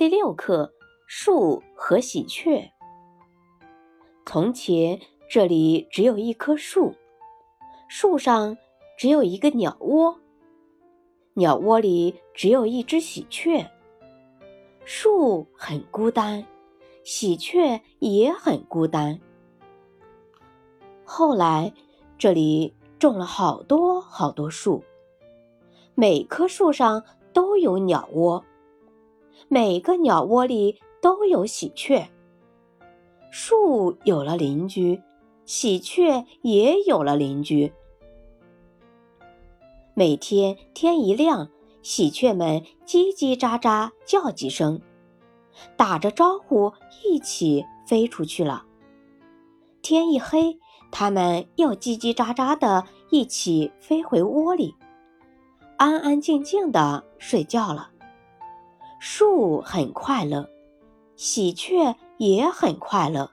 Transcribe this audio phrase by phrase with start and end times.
[0.00, 0.72] 第六课：
[1.06, 2.72] 树和喜鹊。
[4.24, 6.94] 从前，这里只有一棵树，
[7.86, 8.56] 树上
[8.96, 10.18] 只有一个鸟窝，
[11.34, 13.70] 鸟窝里只有一只喜鹊。
[14.86, 16.46] 树很孤单，
[17.04, 19.20] 喜鹊也很孤单。
[21.04, 21.74] 后来，
[22.16, 24.82] 这里种了好多好多树，
[25.94, 27.04] 每棵树上
[27.34, 28.42] 都有鸟窝。
[29.48, 32.08] 每个鸟窝里都有喜鹊，
[33.30, 35.00] 树有了邻居，
[35.44, 37.72] 喜鹊也有了邻居。
[39.94, 41.48] 每天天一亮，
[41.82, 44.80] 喜鹊们叽叽喳喳叫几声，
[45.76, 46.72] 打着招呼
[47.04, 48.64] 一起飞出去了。
[49.82, 50.58] 天一黑，
[50.90, 54.74] 它们又叽叽喳喳的一起飞回窝里，
[55.76, 57.90] 安安静静的睡觉了。
[59.00, 60.46] 树很快乐，
[61.16, 63.30] 喜鹊也很快乐。